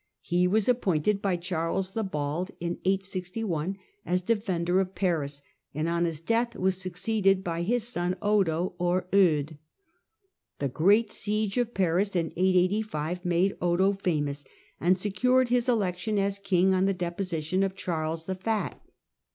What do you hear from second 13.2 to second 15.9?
made Odo famous and secured his